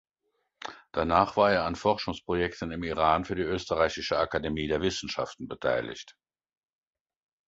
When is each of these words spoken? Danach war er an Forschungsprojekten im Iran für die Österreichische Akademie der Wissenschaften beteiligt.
Danach 0.93 1.37
war 1.37 1.51
er 1.51 1.65
an 1.65 1.75
Forschungsprojekten 1.75 2.71
im 2.71 2.81
Iran 2.81 3.23
für 3.23 3.35
die 3.35 3.43
Österreichische 3.43 4.17
Akademie 4.17 4.67
der 4.67 4.81
Wissenschaften 4.81 5.47
beteiligt. 5.47 6.17